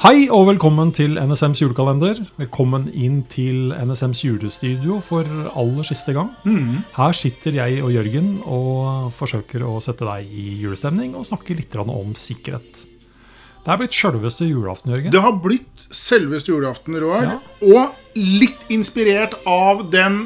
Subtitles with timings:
[0.00, 2.22] Hei og velkommen til NSMs julekalender.
[2.40, 6.30] Velkommen inn til NSMs julestudio for aller siste gang.
[6.96, 11.76] Her sitter jeg og Jørgen og forsøker å sette deg i julestemning og snakke litt
[11.84, 12.86] om sikkerhet.
[13.60, 15.12] Det er blitt sjølveste julaften, Jørgen.
[15.12, 17.36] Det har blitt selveste julaften, Roar.
[17.60, 20.22] Og litt inspirert av den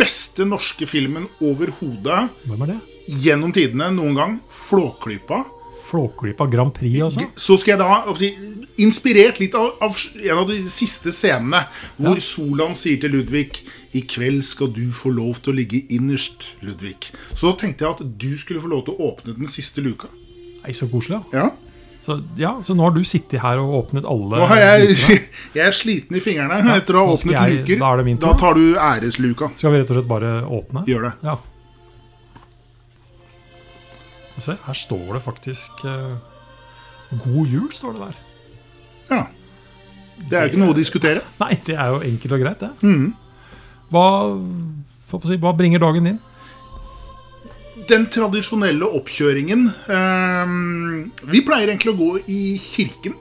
[0.00, 2.80] beste norske filmen overhodet Hvem er det?
[3.22, 5.44] gjennom tidene noen gang, Flåklypa.
[5.90, 7.26] Flåklypa Grand Prix, altså?
[7.36, 8.00] Så skal jeg da
[8.80, 11.64] Inspirert litt av, av en av de siste scenene,
[12.00, 13.58] hvor Solan sier til Ludvig
[13.98, 17.10] I kveld skal du få lov til å ligge innerst, Ludvig.
[17.34, 20.08] Så da tenkte jeg at du skulle få lov til å åpne den siste luka.
[20.62, 21.20] Nei, så koselig.
[21.32, 21.42] da.
[21.42, 21.50] Ja,
[22.06, 24.94] Så, ja, så nå har du sittet her og åpnet alle Nå har jeg,
[25.58, 27.78] jeg er sliten i fingrene etter å ha åpnet jeg- luker.
[27.82, 28.30] da er det min da.
[28.40, 29.50] tar du æresluka.
[29.60, 30.86] Skal vi rett og slett bare åpne?
[30.88, 31.12] Gjør det.
[31.28, 31.36] Ja.
[34.40, 36.16] Se, her står det faktisk eh,
[37.24, 38.18] God jul, står det der.
[39.10, 39.22] Ja.
[40.20, 41.22] Det er jo ikke noe å diskutere.
[41.40, 42.70] Nei, det er jo enkelt og greit, det.
[42.84, 43.06] Mm.
[43.90, 44.04] Hva,
[45.24, 46.18] si, hva bringer dagen din?
[47.90, 53.16] Den tradisjonelle oppkjøringen ehm, Vi pleier egentlig å gå i kirken.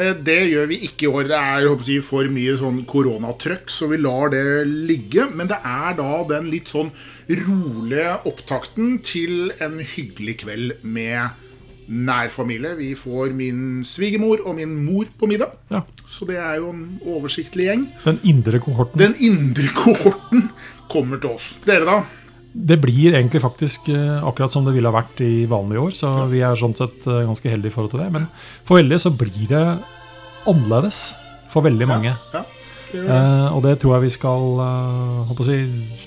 [0.00, 1.28] Eh, Det gjør vi ikke i år.
[1.28, 5.28] Det er si, for mye sånn koronatrøkk, så vi lar det ligge.
[5.34, 6.90] Men det er da den litt sånn
[7.28, 11.30] rolige opptakten til en hyggelig kveld med
[11.90, 12.76] nærfamilie.
[12.78, 15.56] Vi får min svigermor og min mor på middag.
[15.70, 17.88] Ja, Så det er jo en oversiktlig gjeng.
[18.04, 18.98] Den indre kohorten.
[18.98, 20.50] Den indre kohorten
[20.88, 21.52] kommer til oss.
[21.66, 22.02] Dere, da?
[22.52, 26.12] Det blir egentlig faktisk eh, akkurat som det ville ha vært i vanlige år, så
[26.30, 28.08] vi er sånn sett eh, ganske heldige i forhold til det.
[28.16, 28.30] Men
[28.66, 29.66] for veldig så blir det
[30.50, 31.02] annerledes
[31.52, 32.14] for veldig mange.
[32.34, 32.42] Ja,
[32.90, 33.18] det gjør det.
[33.18, 35.58] Eh, og det tror jeg vi skal eh, si,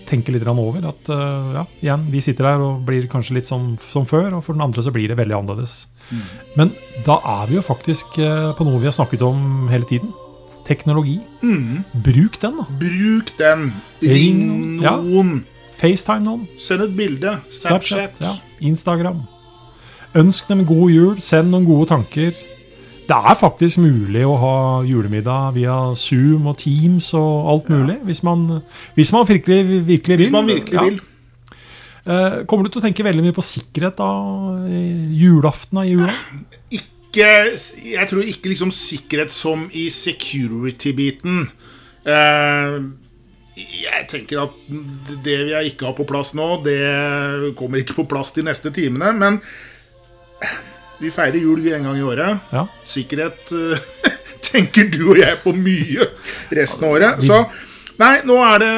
[0.10, 0.90] tenke litt over.
[0.90, 4.44] At eh, ja, igjen, vi sitter her og blir kanskje litt som, som før, og
[4.44, 5.86] for den andre så blir det veldig annerledes.
[6.10, 6.26] Mm.
[6.60, 6.76] Men
[7.08, 10.12] da er vi jo faktisk på noe vi har snakket om hele tiden.
[10.68, 11.18] Teknologi.
[11.44, 11.84] Mm.
[12.04, 12.68] Bruk den, da.
[12.80, 13.72] Bruk den.
[14.04, 14.78] Ring noen.
[14.84, 14.96] Ja.
[15.80, 16.48] FaceTime noen.
[16.60, 17.38] Send et bilde.
[17.52, 18.20] Snapchat.
[18.22, 19.22] ja, Instagram.
[20.16, 21.16] Ønsk dem god jul.
[21.22, 22.34] Send noen gode tanker.
[23.04, 24.54] Det er faktisk mulig å ha
[24.88, 27.98] julemiddag via Zoom og Teams og alt mulig.
[28.08, 28.46] Hvis, man,
[28.96, 29.58] hvis man virkelig,
[29.90, 30.30] virkelig vil.
[30.30, 30.84] Hvis man virkelig Ja.
[30.88, 31.02] vil.
[32.06, 34.08] Eh, Kommer du til å tenke veldig mye på sikkerhet da?
[35.16, 36.14] Julaften og i jula?
[37.14, 37.28] Ikke,
[37.86, 41.44] jeg tror ikke liksom sikkerhet som i security-biten.
[42.10, 42.78] Eh,
[43.56, 44.56] jeg tenker at
[45.26, 49.12] det vi ikke har på plass nå, det kommer ikke på plass de neste timene.
[49.14, 49.38] Men
[51.02, 52.50] vi feirer jul en gang i året.
[52.54, 52.66] Ja.
[52.88, 53.86] Sikkerhet eh,
[54.50, 56.10] tenker du og jeg på mye
[56.56, 57.24] resten av året.
[57.26, 57.40] Så
[58.02, 58.74] nei, nå er det,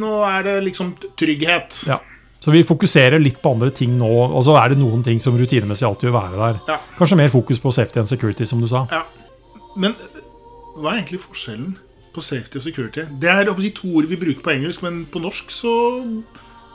[0.00, 1.84] nå er det liksom trygghet.
[1.90, 2.00] ja.
[2.44, 4.08] Så vi fokuserer litt på andre ting nå.
[4.26, 6.58] Og så er det noen ting som rutinemessig alltid vil være der.
[6.68, 6.74] Ja.
[6.98, 8.82] Kanskje mer fokus på safety and security, som du sa.
[8.92, 9.06] Ja.
[9.80, 9.94] Men
[10.76, 11.78] hva er egentlig forskjellen
[12.14, 13.06] på safety og security?
[13.20, 15.74] Det er si, to ord vi bruker på engelsk, men på norsk så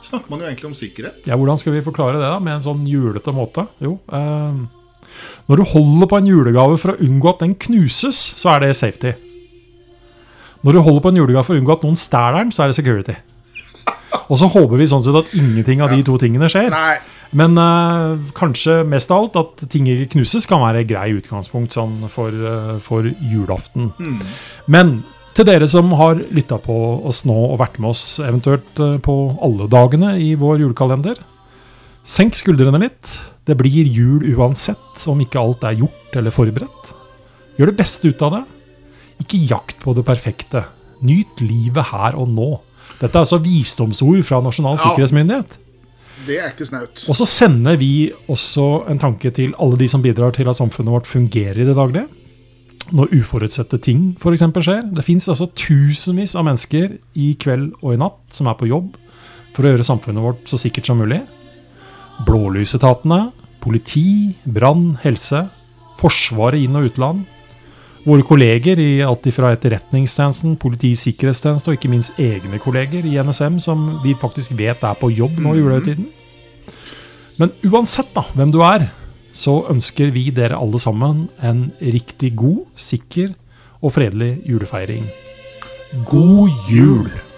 [0.04, 1.24] snakker man jo egentlig om sikkerhet.
[1.28, 3.66] Ja, Hvordan skal vi forklare det da, med en sånn julete måte?
[3.82, 4.60] Jo, eh,
[5.50, 8.76] Når du holder på en julegave for å unngå at den knuses, så er det
[8.78, 9.12] safety.
[10.62, 12.70] Når du holder på en julegave for å unngå at noen stjeler den, så er
[12.70, 13.16] det security.
[14.30, 16.70] Og så håper vi sånn sett at ingenting av de to tingene skjer.
[16.70, 16.98] Nei,
[17.34, 22.08] Men uh, kanskje mest av alt at ting ikke knuses, kan være grei utgangspunkt sånn
[22.10, 23.92] for, uh, for julaften.
[24.70, 25.00] Men
[25.40, 26.74] til dere som har lytta på
[27.08, 31.16] oss nå og vært med oss eventuelt eh, på alle dagene i vår julekalender,
[32.04, 33.14] senk skuldrene litt.
[33.48, 36.92] Det blir jul uansett om ikke alt er gjort eller forberedt.
[37.58, 38.42] Gjør det beste ut av det.
[39.24, 40.64] Ikke jakt på det perfekte.
[41.04, 42.50] Nyt livet her og nå.
[43.00, 44.82] Dette er altså visdomsord fra Nasjonal Ja.
[44.84, 45.56] sikkerhetsmyndighet.
[46.26, 47.04] det er ikke snaut.
[47.08, 50.92] Og så sender vi også en tanke til alle de som bidrar til at samfunnet
[50.92, 52.08] vårt fungerer i det daglige.
[52.90, 54.42] Når uforutsette ting f.eks.
[54.64, 54.88] skjer.
[54.94, 58.96] Det fins altså tusenvis av mennesker i kveld og i natt som er på jobb
[59.54, 61.20] for å gjøre samfunnet vårt så sikkert som mulig.
[62.26, 63.30] Blålysetatene,
[63.62, 65.46] politi, brann, helse,
[66.00, 67.26] Forsvaret inn- og utland.
[68.06, 73.58] Våre kolleger i alt fra Etterretningstjenesten, Politiets sikkerhetstjeneste og ikke minst egne kolleger i NSM,
[73.60, 76.06] som vi faktisk vet er på jobb nå i julehøytiden.
[77.36, 78.88] Men uansett da, hvem du er,
[79.32, 83.34] så ønsker vi dere alle sammen en riktig god, sikker
[83.80, 85.08] og fredelig julefeiring.
[86.06, 87.29] God jul!